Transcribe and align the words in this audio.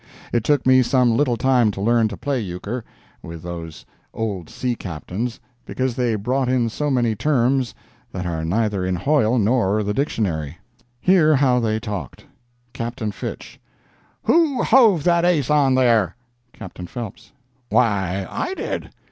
It 0.33 0.43
took 0.43 0.65
me 0.65 0.81
some 0.81 1.15
little 1.15 1.37
time 1.37 1.69
to 1.69 1.79
learn 1.79 2.07
to 2.07 2.17
play 2.17 2.39
euchre 2.39 2.83
with 3.21 3.43
those 3.43 3.85
old 4.15 4.49
sea 4.49 4.73
captains, 4.73 5.39
because 5.63 5.95
they 5.95 6.15
brought 6.15 6.49
in 6.49 6.69
so 6.69 6.89
many 6.89 7.15
terms 7.15 7.75
that 8.11 8.25
are 8.25 8.43
neither 8.43 8.83
in 8.83 8.95
Hoyle 8.95 9.37
nor 9.37 9.83
the 9.83 9.93
dictionary. 9.93 10.57
Hear 10.99 11.35
how 11.35 11.59
they 11.59 11.79
talked: 11.79 12.25
Captain 12.73 13.11
Fitch—"Who 13.11 14.63
hove 14.63 15.03
that 15.03 15.23
ace 15.23 15.51
on 15.51 15.75
there?" 15.75 16.15
Captain 16.51 16.87
Phelps—"Why, 16.87 18.25
I 18.27 18.55
did." 18.55 18.89